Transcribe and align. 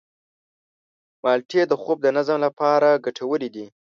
مالټې 1.23 1.61
د 1.67 1.73
خوب 1.81 1.97
د 2.01 2.07
نظم 2.17 2.37
لپاره 2.47 2.89
ګټورې 3.05 3.49
دي. 3.55 3.65